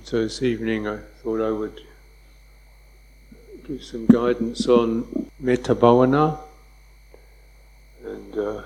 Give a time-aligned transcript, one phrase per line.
[0.00, 1.80] So this evening I thought I would
[3.68, 6.38] give some guidance on metta bhavana
[8.04, 8.62] and uh,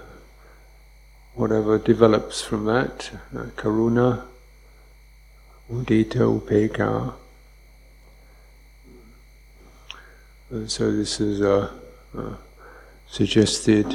[1.35, 4.25] whatever develops from that, uh, karuna,
[5.71, 7.15] mudita, upekkha.
[10.51, 11.71] And so this is a,
[12.17, 12.39] a
[13.09, 13.87] suggested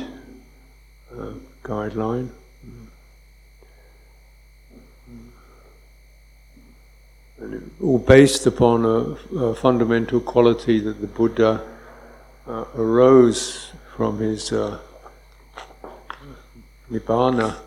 [1.17, 1.31] uh,
[1.63, 2.29] guideline.
[2.63, 2.89] And
[7.81, 11.65] all based upon a, a, fundamental quality that the Buddha
[12.47, 14.79] uh, arose from his uh,
[16.91, 17.57] nibbana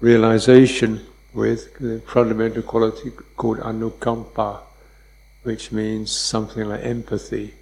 [0.00, 4.60] realization with the fundamental quality called anukampa,
[5.42, 7.54] which means something like empathy.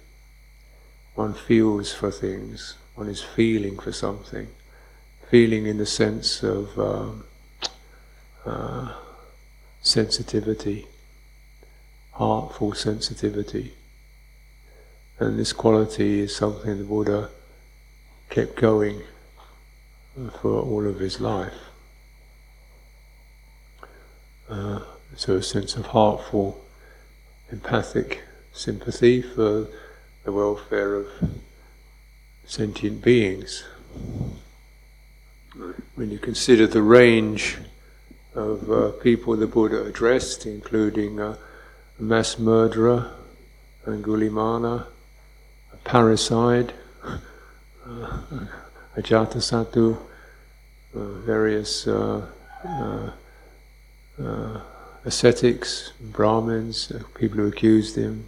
[1.15, 4.47] One feels for things, one is feeling for something,
[5.29, 7.23] feeling in the sense of um,
[8.45, 8.93] uh,
[9.81, 10.85] sensitivity
[12.19, 13.71] heartful sensitivity.
[15.19, 17.29] And this quality is something the Buddha
[18.29, 19.03] kept going
[20.41, 21.53] for all of his life.
[24.49, 24.81] Uh,
[25.15, 26.61] so a sense of heartful,
[27.53, 29.67] empathic sympathy for
[30.25, 31.07] the welfare of
[32.45, 33.63] sentient beings.
[35.95, 37.59] When you consider the range
[38.35, 41.37] of uh, people the Buddha addressed, including uh,
[41.99, 43.11] mass murderer,
[43.85, 44.87] Angulimala,
[45.73, 46.71] a parricide,
[47.03, 48.19] uh,
[48.97, 49.97] Ajatasattu,
[50.95, 52.25] uh, various uh,
[52.67, 53.11] uh,
[54.21, 54.61] uh,
[55.05, 58.25] ascetics, Brahmins, uh, people who accused him,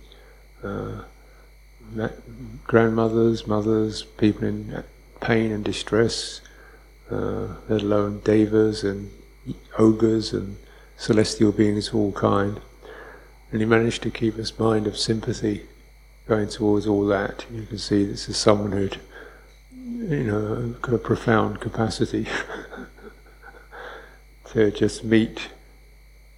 [2.65, 4.83] grandmothers, mothers, people in
[5.19, 6.41] pain and distress,
[7.09, 9.11] let alone devas and
[9.77, 10.55] ogres and
[10.97, 12.61] celestial beings of all kind.
[13.51, 15.65] And he managed to keep his mind of sympathy
[16.27, 17.45] going towards all that.
[17.51, 18.97] You can see this is someone who'd,
[19.73, 22.27] you know, got a profound capacity
[24.51, 25.49] to just meet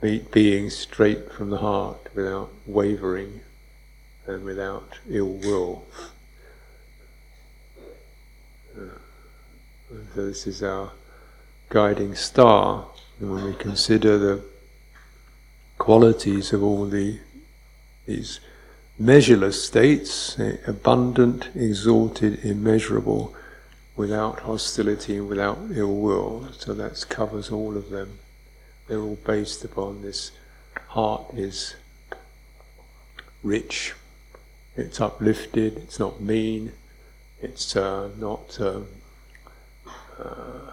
[0.01, 3.39] meet beings straight from the heart without wavering
[4.27, 5.85] and without ill will.
[8.77, 8.81] Uh,
[10.13, 10.91] so this is our
[11.69, 12.85] guiding star,
[13.19, 14.43] and when we consider the
[15.83, 17.19] qualities of all the
[18.05, 18.39] these
[18.97, 23.35] measureless states, eh, abundant, exalted, immeasurable,
[23.97, 26.47] without hostility and without ill will.
[26.57, 28.19] So that covers all of them.
[28.87, 30.31] They're all based upon this
[30.87, 31.75] heart is
[33.43, 33.93] rich,
[34.77, 36.71] it's uplifted, it's not mean,
[37.41, 38.87] it's uh, not um,
[40.17, 40.71] uh,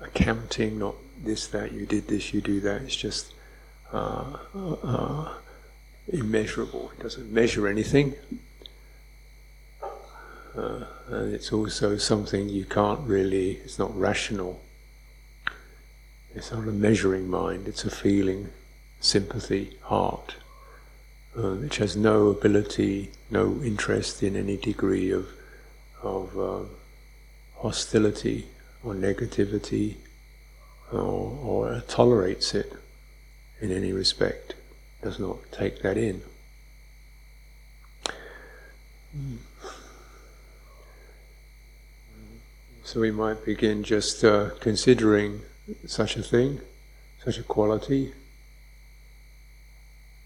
[0.00, 2.80] accounting, not this, that, you did this, you do that.
[2.80, 3.34] It's just
[3.92, 5.28] uh, uh,
[6.08, 6.90] immeasurable.
[6.98, 8.14] It doesn't measure anything.
[10.56, 14.60] Uh, and it's also something you can't really, it's not rational.
[16.34, 18.48] It's not a measuring mind, it's a feeling,
[19.00, 20.36] sympathy, heart,
[21.36, 25.28] uh, which has no ability, no interest in any degree of,
[26.02, 26.64] of uh,
[27.56, 28.46] hostility
[28.82, 29.96] or negativity
[30.92, 32.72] or, or tolerates it
[33.60, 34.54] in any respect,
[35.02, 36.22] does not take that in.
[42.84, 45.40] So we might begin just uh, considering
[45.86, 46.60] such a thing,
[47.24, 48.12] such a quality,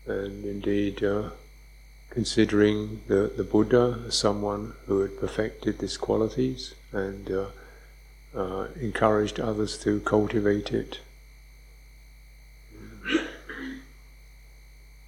[0.07, 1.31] and indeed uh,
[2.11, 7.47] considering the, the Buddha as someone who had perfected these qualities and uh,
[8.33, 11.01] uh encouraged others to cultivate it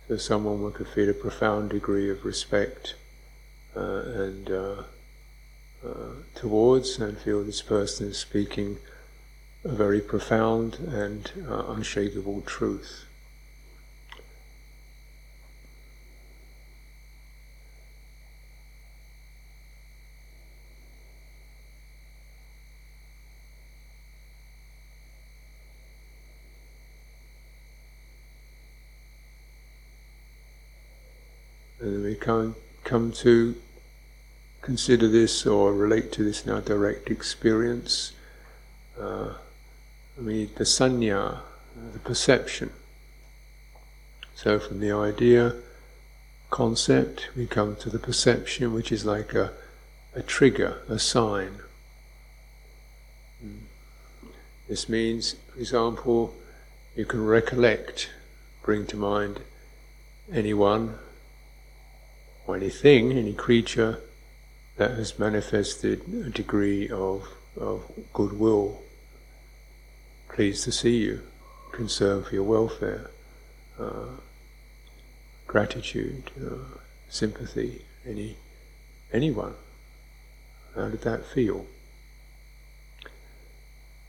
[0.08, 2.94] so someone one could feel a profound degree of respect
[3.76, 4.82] uh, and uh,
[5.86, 8.78] uh, towards, and feel this person is speaking
[9.64, 13.06] a very profound and uh, unshakable truth.
[31.80, 32.54] And we come,
[32.84, 33.56] come to
[34.62, 38.12] consider this or relate to this in our direct experience.
[38.98, 39.34] Uh,
[40.16, 41.40] I mean, the sanya,
[41.92, 42.70] the perception.
[44.36, 45.56] So from the idea,
[46.50, 49.50] concept, we come to the perception, which is like a,
[50.14, 51.58] a trigger, a sign.
[53.40, 53.64] Hmm.
[54.68, 56.34] This means, for example,
[56.94, 58.10] you can recollect,
[58.62, 59.40] bring to mind
[60.32, 60.98] anyone
[62.46, 64.00] or anything, any creature
[64.76, 67.28] that has manifested a degree of,
[67.60, 68.80] of goodwill,
[70.28, 71.22] pleased to see you,
[71.72, 73.10] concern for your welfare,
[73.78, 74.06] uh,
[75.46, 76.78] gratitude, uh,
[77.08, 78.36] sympathy, any
[79.12, 79.54] anyone.
[80.74, 81.66] How did that feel?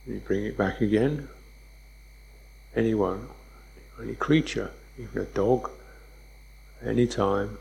[0.08, 1.28] You bring it back again.
[2.76, 3.28] Anyone,
[4.02, 5.70] any creature, even a dog,
[6.84, 7.58] any time,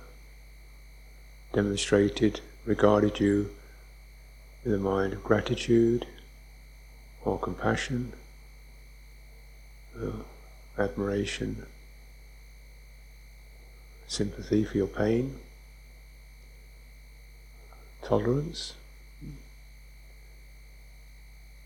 [1.52, 3.50] demonstrated, regarded you
[4.64, 6.06] with a mind of gratitude
[7.25, 8.12] or compassion,
[10.00, 10.10] uh,
[10.78, 11.66] admiration,
[14.08, 15.37] sympathy for your pain,
[18.02, 18.75] tolerance.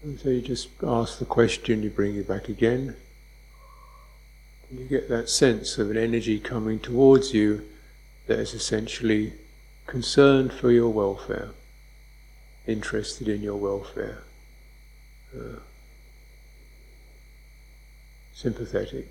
[0.02, 2.96] And so you just ask the question, you bring it back again.
[4.70, 7.64] You get that sense of an energy coming towards you
[8.26, 9.32] that is essentially
[9.86, 11.50] concerned for your welfare,
[12.66, 14.24] interested in your welfare,
[15.36, 15.60] uh,
[18.34, 19.08] sympathetic.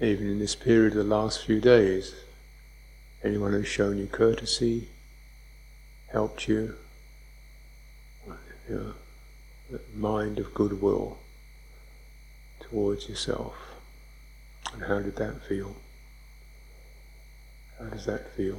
[0.00, 2.14] Even in this period of the last few days,
[3.24, 4.88] anyone who's shown you courtesy,
[6.12, 6.74] helped you,
[8.68, 8.94] know,
[9.94, 11.18] mind of goodwill
[12.60, 13.56] towards yourself.
[14.72, 15.76] And how did that feel?
[17.78, 18.58] How does that feel?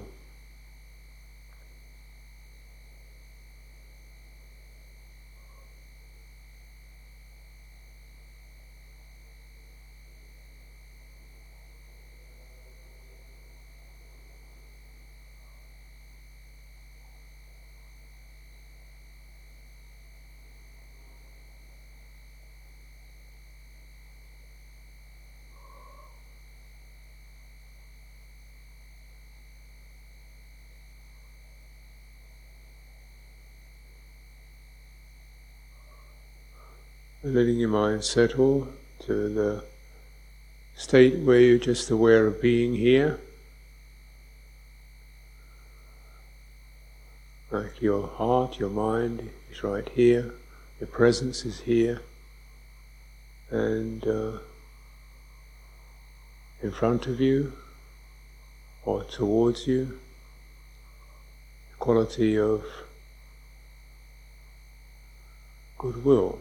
[37.33, 38.67] Letting your mind settle
[39.05, 39.63] to the
[40.75, 43.19] state where you're just aware of being here.
[47.51, 50.33] Like your heart, your mind is right here,
[50.79, 52.01] your presence is here,
[53.49, 54.39] and uh,
[56.61, 57.53] in front of you
[58.85, 59.99] or towards you,
[61.71, 62.63] the quality of
[65.77, 66.39] goodwill.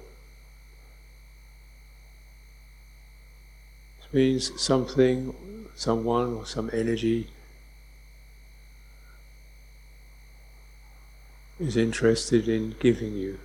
[4.12, 5.34] Means something,
[5.74, 7.28] someone, or some energy
[11.60, 13.38] is interested in giving you,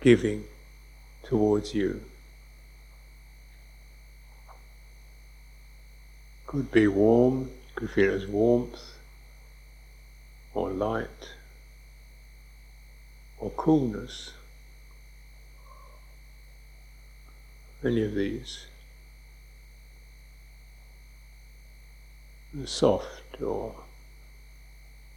[0.00, 0.44] giving
[1.22, 2.00] towards you.
[6.46, 8.98] Could be warm, could feel as warmth,
[10.54, 11.30] or light,
[13.38, 14.32] or coolness.
[17.84, 18.66] Any of these.
[22.64, 23.74] Soft or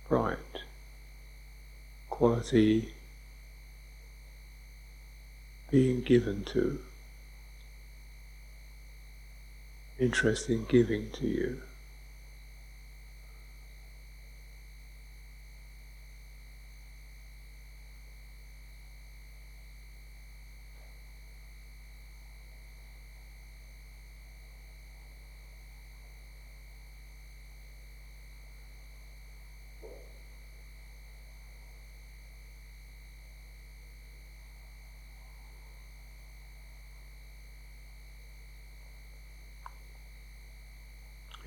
[0.10, 0.38] bright
[2.10, 2.94] quality
[5.70, 6.80] being given to,
[10.00, 11.62] interest in giving to you.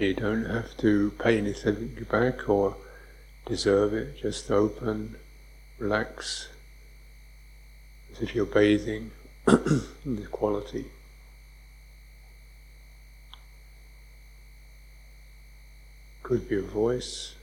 [0.00, 2.74] You don't have to pay anything back or
[3.44, 5.16] deserve it, just open,
[5.78, 6.48] relax,
[8.10, 9.10] as if you're bathing
[9.46, 10.86] in the quality.
[16.22, 17.34] Could be a voice.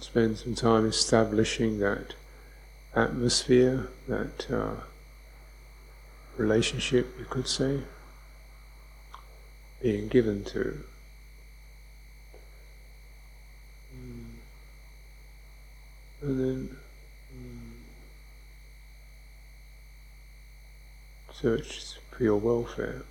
[0.00, 2.14] Spend some time establishing that
[2.94, 4.74] atmosphere, that uh,
[6.36, 7.80] relationship, you could say,
[9.82, 10.78] being given to.
[13.94, 14.24] Mm.
[16.22, 16.76] And then
[17.36, 17.72] mm,
[21.32, 23.02] search for your welfare.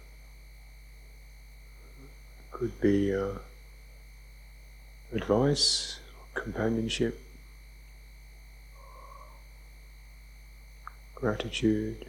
[2.52, 3.34] Could be uh,
[5.14, 6.00] advice,
[6.36, 7.20] companionship,
[11.16, 12.06] gratitude,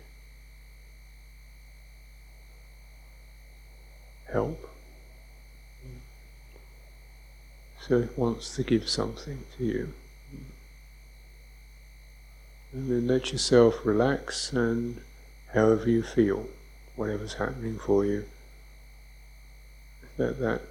[4.30, 4.70] help.
[7.80, 9.92] So it wants to give something to you.
[12.72, 15.00] And then let yourself relax and
[15.54, 16.48] however you feel,
[16.96, 18.24] whatever's happening for you,
[20.18, 20.62] let that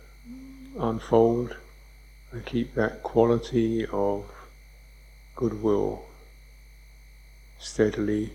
[0.78, 1.56] unfold
[2.32, 4.26] and keep that quality of
[5.36, 6.06] goodwill
[7.60, 8.32] steadily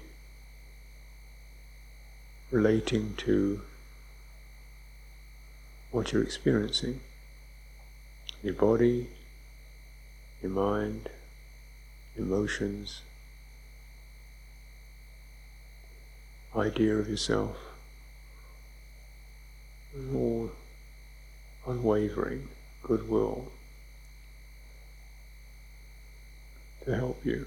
[2.51, 3.61] relating to
[5.91, 7.01] what you're experiencing.
[8.43, 9.09] Your body,
[10.43, 11.11] your mind,
[12.17, 13.03] emotions,
[16.57, 17.57] idea of yourself,
[20.15, 20.51] all
[21.67, 22.49] unwavering
[22.83, 23.53] goodwill
[26.85, 27.47] to help you.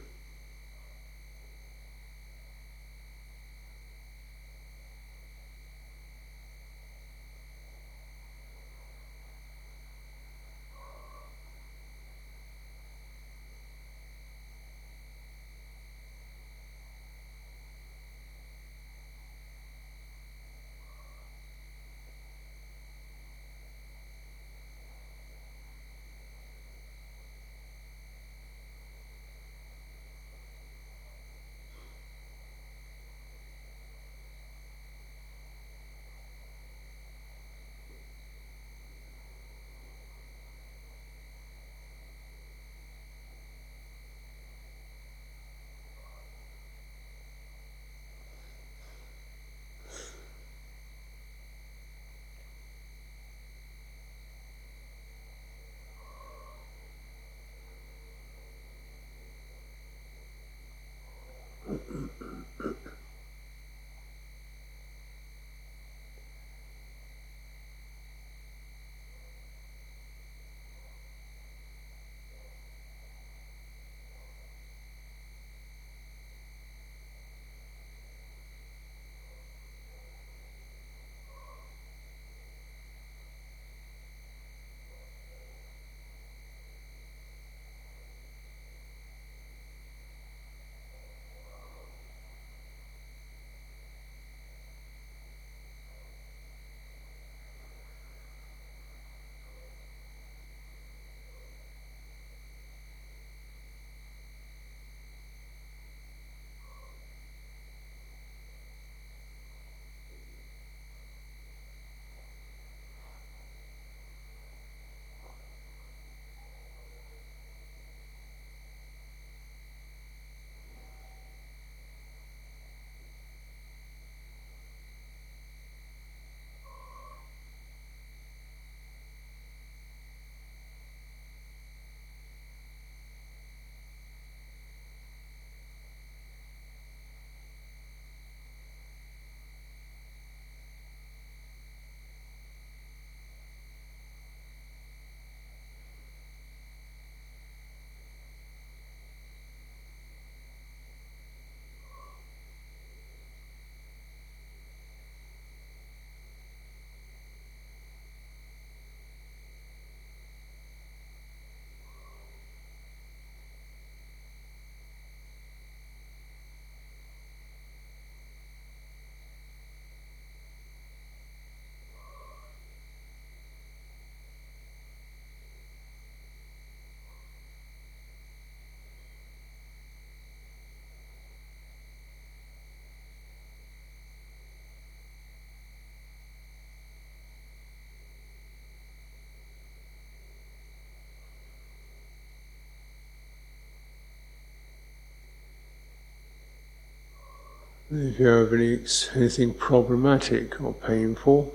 [197.95, 198.79] If you have any,
[199.15, 201.53] anything problematic or painful,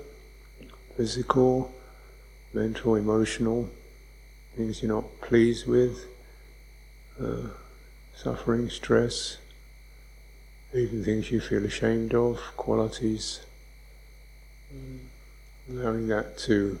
[0.95, 1.69] physical,
[2.53, 3.69] mental, emotional,
[4.55, 6.05] things you're not pleased with,
[7.21, 7.49] uh,
[8.15, 9.39] suffering, stress,
[10.73, 13.41] even things you feel ashamed of, qualities,
[14.73, 14.99] mm,
[15.69, 16.79] allowing that to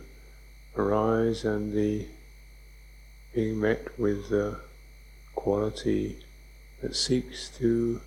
[0.77, 2.05] arise and the
[3.35, 4.57] being met with the
[5.35, 6.15] quality
[6.79, 7.99] that seeks to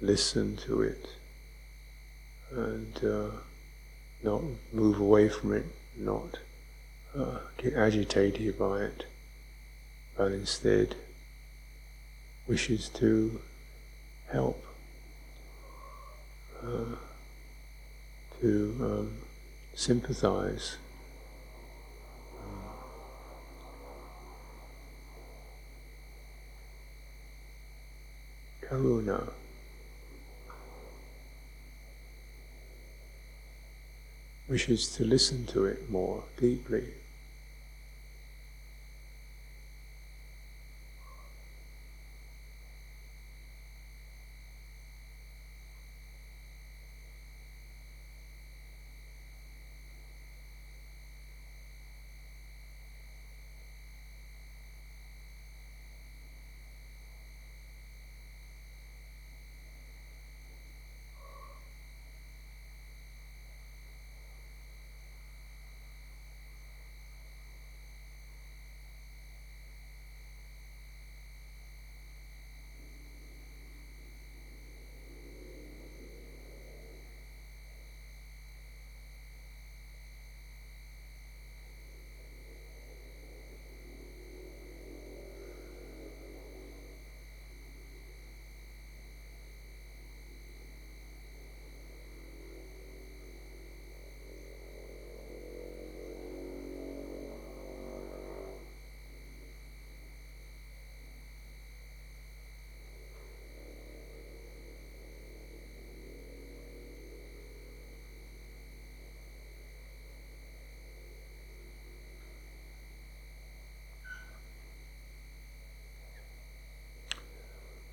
[0.00, 1.06] listen to it
[2.50, 3.30] and uh,
[4.22, 6.38] not move away from it, not
[7.16, 9.06] uh, get agitated by it,
[10.16, 10.94] but instead
[12.46, 13.40] wishes to
[14.30, 14.64] help,
[16.62, 16.96] uh,
[18.40, 19.16] to um,
[19.74, 20.76] sympathize.
[28.62, 29.32] Karuna.
[34.48, 36.84] Wishes to listen to it more deeply.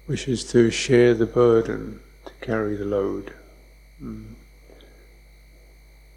[0.08, 3.34] Wishes to share the burden, to carry the load.
[4.02, 4.26] Mm.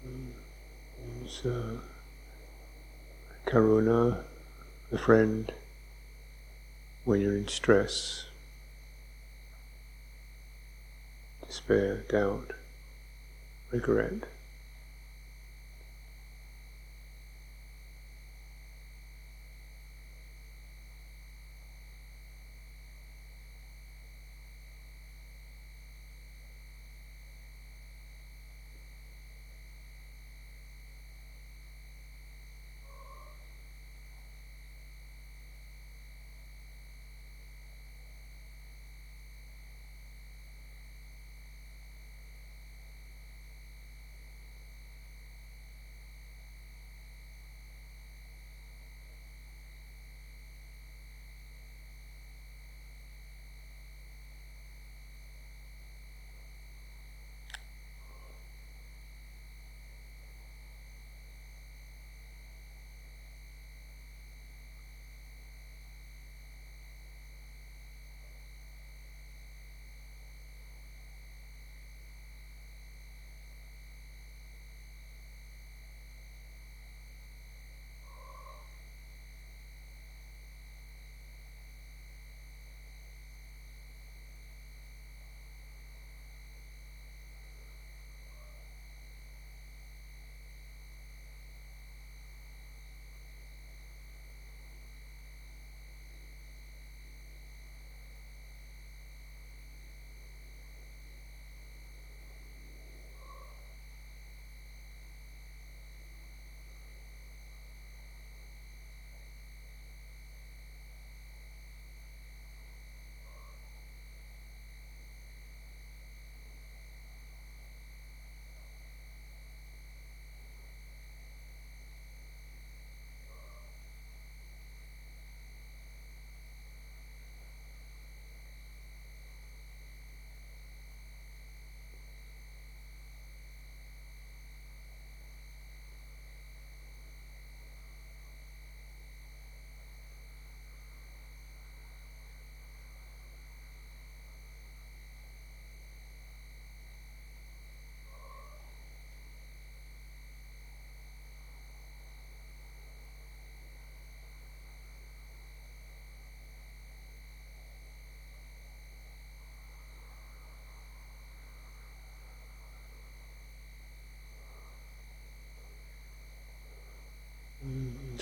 [0.05, 1.79] Mm.
[3.45, 4.23] Karuna,
[4.91, 5.53] the friend,
[7.05, 8.25] when you're in stress,
[11.45, 12.51] despair, doubt,
[13.71, 14.23] regret.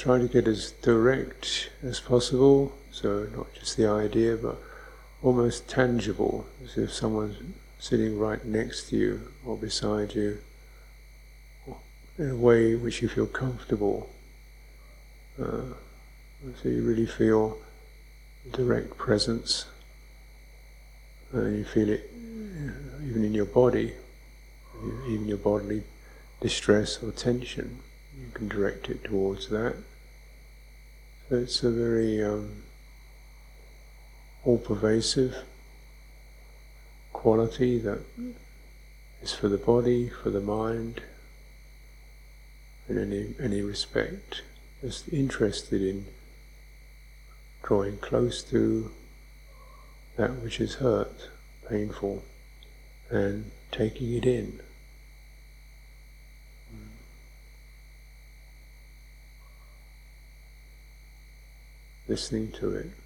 [0.06, 4.56] Try to get as direct as possible, so not just the idea, but
[5.24, 7.38] almost tangible, as if someone's
[7.80, 10.38] sitting right next to you or beside you,
[12.20, 14.08] in a way which you feel comfortable.
[15.42, 15.74] Uh,
[16.62, 17.58] so you really feel
[18.52, 19.66] direct presence,
[21.32, 22.12] and you feel it
[23.08, 23.92] even in your body,
[25.08, 25.82] even your bodily
[26.42, 27.80] distress or tension.
[28.20, 29.76] You can direct it towards that.
[31.32, 32.62] It's a very um,
[34.44, 35.36] all-pervasive
[37.14, 37.98] quality that
[39.24, 41.02] is for the body, for the mind,
[42.88, 44.44] in any any respect.
[44.82, 46.06] Just interested in
[47.64, 48.92] drawing close to
[50.18, 51.30] that which is hurt,
[51.68, 52.24] painful,
[53.10, 54.60] and taking it in.
[62.08, 63.05] Listening to it.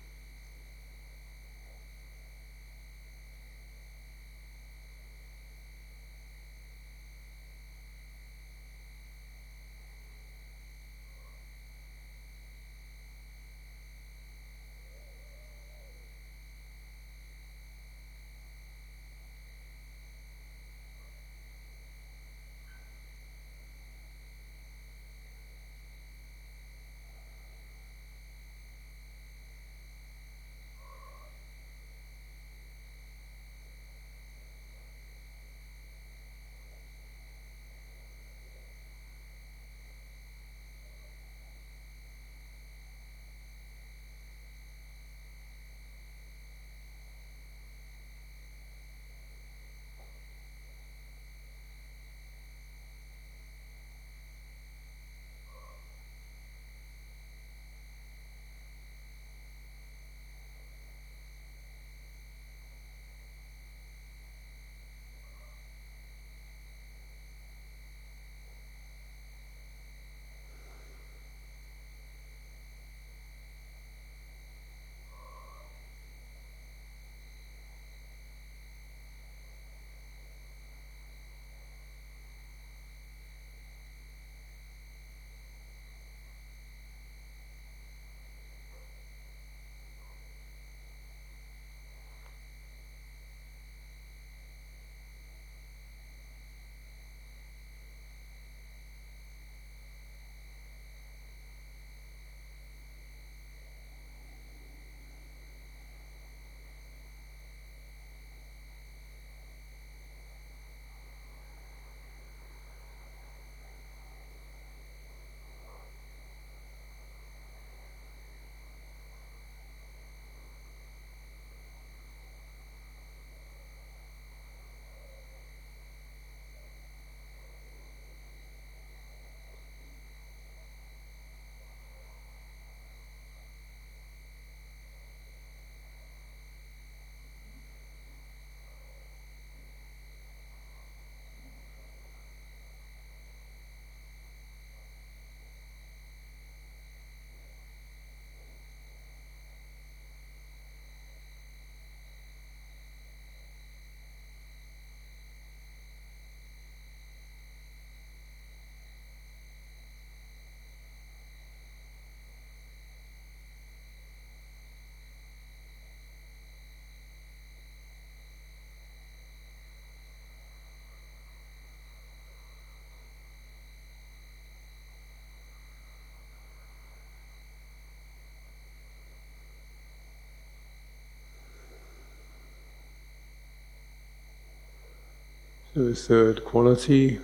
[185.84, 187.20] The third quality,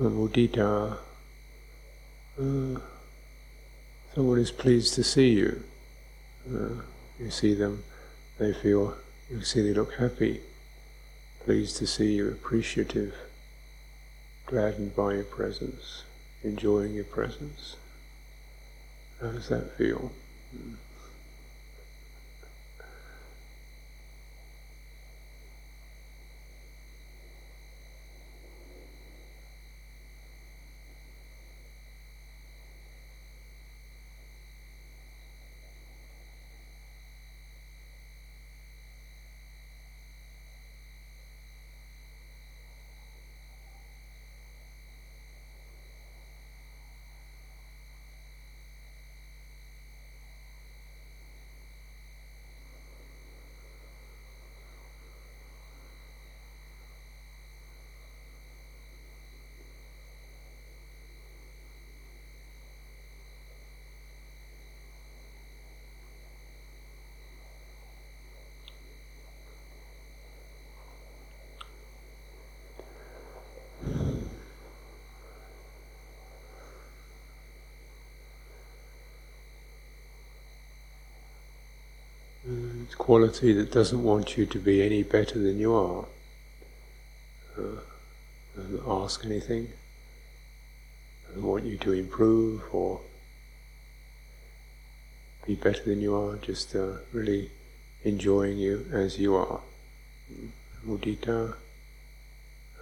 [0.00, 0.96] mudita,
[2.40, 2.80] uh,
[4.14, 5.62] someone is pleased to see you.
[6.50, 6.80] Uh,
[7.20, 7.84] you see them,
[8.38, 8.96] they feel,
[9.30, 10.40] you see they look happy,
[11.44, 13.14] pleased to see you, appreciative,
[14.46, 16.04] gladdened by your presence,
[16.42, 17.76] enjoying your presence.
[19.20, 20.10] How does that feel?
[20.56, 20.76] Mm.
[82.98, 86.06] Quality that doesn't want you to be any better than you are.
[87.58, 87.80] Uh,
[88.56, 89.68] doesn't ask anything.
[91.28, 93.00] Doesn't want you to improve or
[95.46, 96.36] be better than you are.
[96.36, 97.50] Just uh, really
[98.04, 99.60] enjoying you as you are.
[100.86, 101.54] Mudita.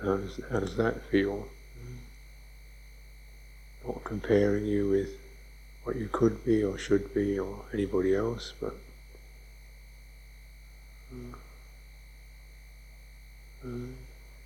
[0.02, 1.48] How does, how does that feel?
[3.86, 5.18] Not comparing you with
[5.84, 8.76] what you could be or should be or anybody else, but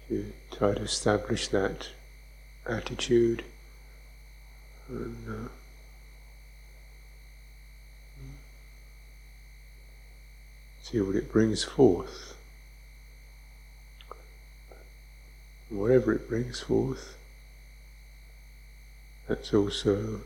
[0.09, 1.89] you try to establish that
[2.67, 3.45] attitude
[4.89, 5.49] and uh,
[10.83, 12.37] see what it brings forth.
[15.69, 17.17] Whatever it brings forth,
[19.27, 20.21] that's also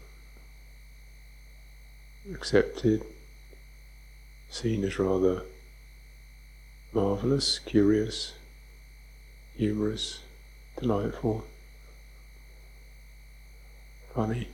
[2.35, 3.03] accepted,
[4.51, 5.45] seen as rather
[6.93, 8.35] marvelous, curious,
[9.57, 10.21] humorous,
[10.79, 11.45] delightful,
[14.15, 14.49] funny.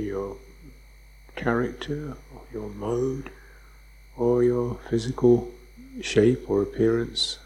[0.00, 0.36] Your
[1.34, 3.30] character, or your mode,
[4.16, 5.52] or your physical
[6.00, 7.38] shape or appearance,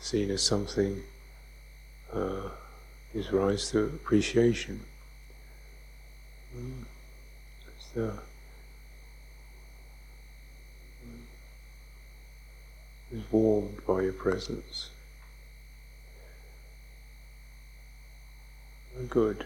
[0.00, 1.02] seen as something
[2.12, 2.48] uh,
[3.12, 4.80] gives rise to appreciation.
[6.56, 6.84] Mm.
[7.96, 8.20] Uh,
[13.12, 14.90] is warmed by your presence.
[19.08, 19.44] Good.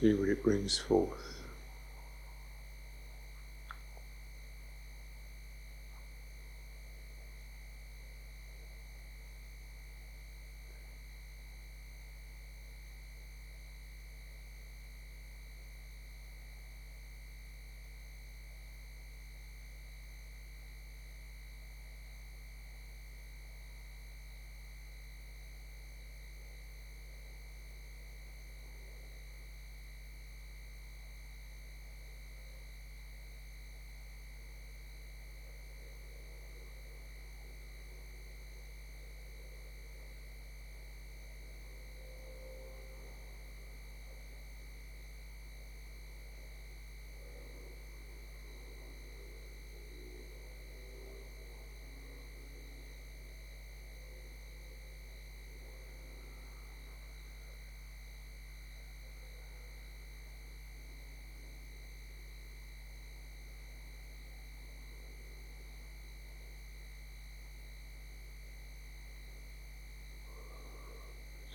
[0.00, 1.35] See what it brings forth.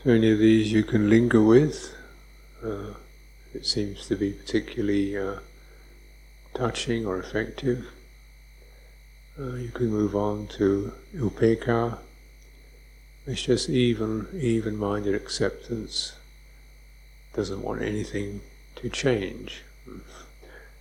[0.03, 1.95] So any of these you can linger with.
[2.63, 2.95] Uh,
[3.53, 5.35] it seems to be particularly uh,
[6.55, 7.85] touching or effective.
[9.39, 11.99] Uh, you can move on to upekkha.
[13.27, 16.13] It's just even, even-minded acceptance.
[17.35, 18.41] Doesn't want anything
[18.77, 19.61] to change.
[19.85, 20.01] Of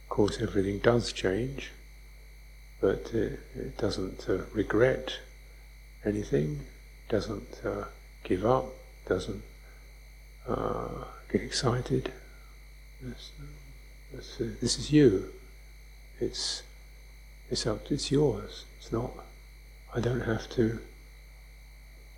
[0.08, 1.72] course, everything does change,
[2.80, 5.18] but it, it doesn't uh, regret
[6.06, 6.60] anything.
[7.10, 7.84] Doesn't uh,
[8.24, 9.42] give up doesn't
[10.48, 12.12] uh, get excited.
[13.02, 13.30] This,
[14.12, 15.30] this, uh, this, is you.
[16.20, 16.62] It's
[17.50, 17.90] it's up.
[17.90, 18.64] It's yours.
[18.78, 19.10] It's not
[19.94, 20.78] I don't have to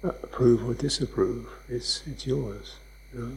[0.03, 1.49] approve or disapprove.
[1.69, 2.77] It's it's yours.
[3.15, 3.37] You know?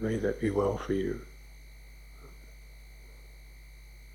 [0.00, 1.20] May that be well for you.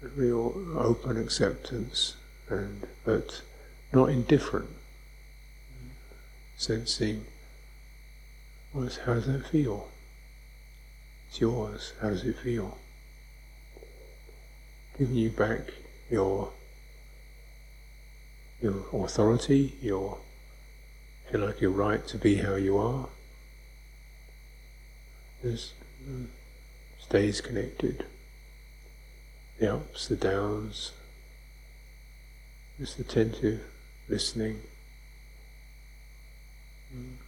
[0.04, 2.16] A real open acceptance,
[2.50, 3.42] and but
[3.92, 4.70] not indifferent.
[6.58, 7.24] Sensing,
[8.74, 9.90] well, how does that feel?
[11.30, 11.94] It's yours.
[12.02, 12.80] How does it feel?
[14.98, 15.62] Giving you back
[16.10, 16.52] your
[18.60, 20.18] your authority, your
[21.30, 23.08] feel like your right to be how you are.
[25.44, 25.74] Just
[26.10, 26.26] mm,
[27.00, 28.04] stays connected.
[29.60, 30.92] The ups, the downs,
[32.80, 33.62] just attentive,
[34.10, 34.62] listening.
[36.98, 37.27] Mm.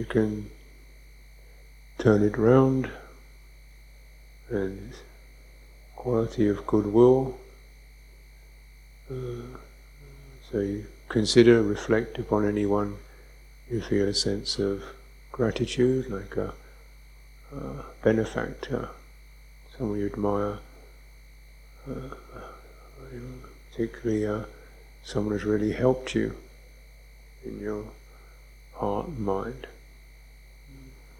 [0.00, 0.50] You can
[1.98, 2.90] turn it around
[4.48, 4.94] and
[5.94, 7.38] quality of goodwill.
[9.10, 9.58] Uh,
[10.50, 12.96] so you consider, reflect upon anyone
[13.70, 14.82] you feel a sense of
[15.32, 16.54] gratitude, like a,
[17.54, 18.88] a benefactor,
[19.76, 20.60] someone you admire,
[21.90, 22.14] uh,
[23.70, 24.44] particularly uh,
[25.04, 26.34] someone who's really helped you
[27.44, 27.84] in your
[28.72, 29.66] heart and mind,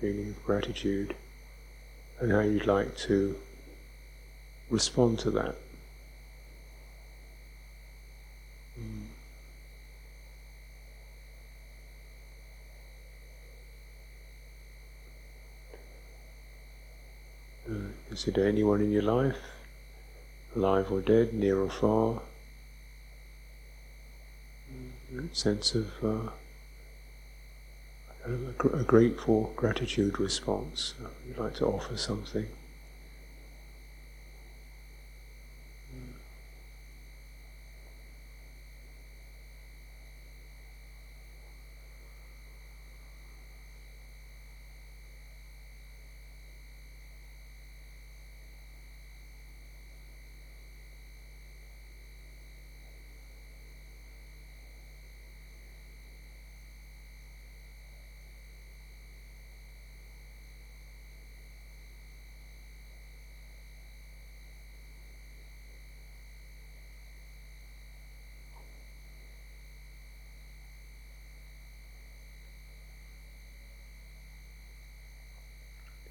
[0.00, 1.14] feeling of gratitude,
[2.20, 3.36] and how you'd like to
[4.70, 5.56] respond to that.
[8.78, 9.02] Mm.
[17.70, 19.36] Uh, anyone in your life,
[20.56, 22.22] alive or dead, near or far.
[25.12, 26.30] Mm, sense of uh,
[28.26, 30.94] a, a grateful gratitude response.
[31.02, 32.46] Uh, you'd like to offer something.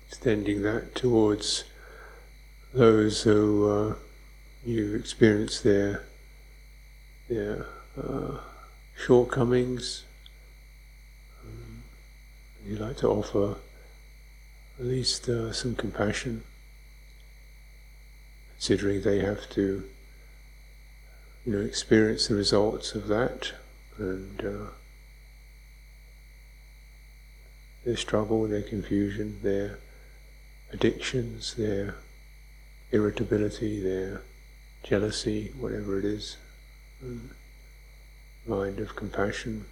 [0.09, 1.63] Extending that towards
[2.73, 3.95] those who uh,
[4.65, 6.03] you experience their
[7.29, 7.65] their
[8.01, 8.39] uh,
[8.97, 10.03] shortcomings.
[11.45, 11.83] Um,
[12.65, 13.55] you like to offer
[14.79, 16.43] at least uh, some compassion.
[18.59, 19.83] considering they have to,
[21.45, 23.53] you know, experience the results of that
[23.97, 24.71] and uh,
[27.85, 29.77] their struggle, their confusion, their
[30.71, 31.95] addictions, their
[32.91, 34.21] irritability, their
[34.83, 36.37] jealousy, whatever it is,
[38.47, 39.65] mind of compassion.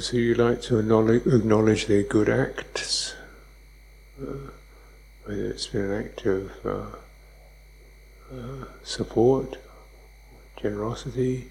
[0.00, 3.14] Those who like to acknowledge their good acts,
[4.18, 4.48] uh,
[5.26, 6.86] whether it's been an act of uh,
[8.34, 9.58] uh, support,
[10.56, 11.50] generosity,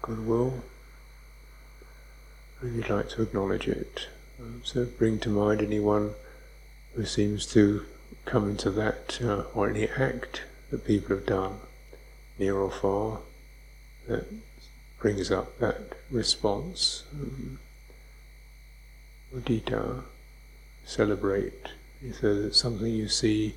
[0.00, 0.62] goodwill,
[2.62, 4.06] and you'd like to acknowledge it.
[4.40, 6.12] Um, so bring to mind anyone
[6.94, 7.84] who seems to
[8.24, 11.56] come into that, uh, or any act that people have done,
[12.38, 13.18] near or far,
[14.08, 14.24] that
[15.00, 17.04] brings up that response.
[17.12, 17.58] Um,
[19.34, 20.04] mudita,
[20.84, 21.68] celebrate.
[22.02, 23.54] If there's something you see,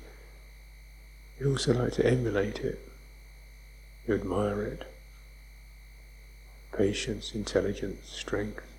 [1.38, 2.80] you also like to emulate it.
[4.08, 4.84] You admire it.
[6.76, 8.73] Patience, intelligence, strength.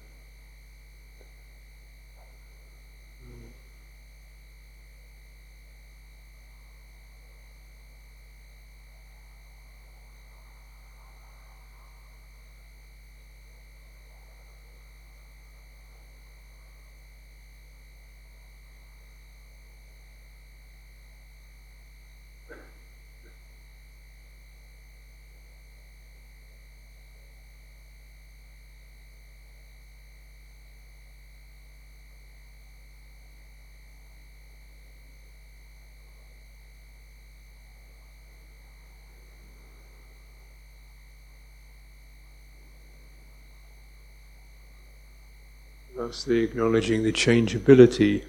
[46.06, 48.26] Mostly acknowledging the changeability.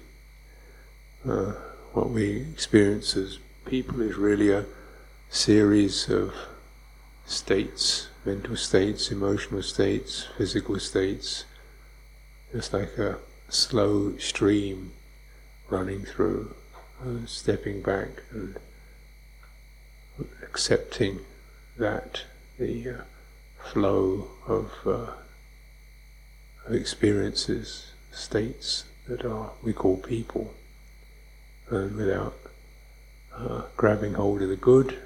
[1.23, 1.51] Uh,
[1.93, 4.65] what we experience as people is really a
[5.29, 6.33] series of
[7.27, 11.45] states, mental states, emotional states, physical states,
[12.51, 14.91] just like a slow stream
[15.69, 16.55] running through,
[17.05, 18.57] uh, stepping back and
[20.41, 21.19] accepting
[21.77, 22.23] that,
[22.57, 23.01] the uh,
[23.71, 25.11] flow of uh,
[26.67, 30.53] of experiences, states that are we call people,
[31.69, 32.35] and without
[33.35, 34.97] uh, grabbing hold of the good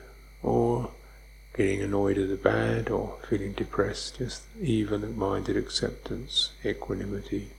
[0.42, 0.92] or
[1.56, 7.50] getting annoyed at the bad or feeling depressed, just even-minded acceptance, equanimity.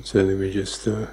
[0.00, 1.06] So there just uh,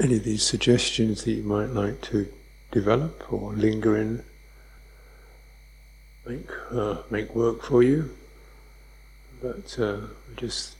[0.00, 2.26] any of these suggestions that you might like to
[2.70, 4.24] develop or linger in,
[6.26, 8.16] make uh, make work for you.
[9.42, 9.98] But uh,
[10.28, 10.76] we just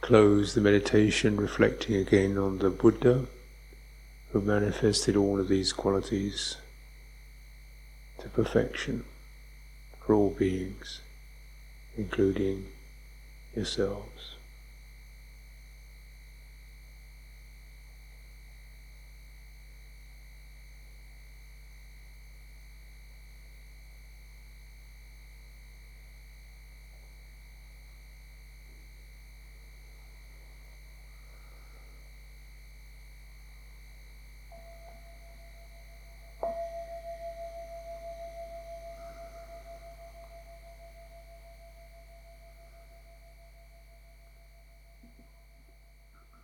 [0.00, 3.26] close the meditation reflecting again on the Buddha,
[4.32, 6.56] who manifested all of these qualities
[8.20, 9.04] to perfection
[10.00, 11.02] for all beings,
[11.96, 12.66] including
[13.54, 14.35] yourselves.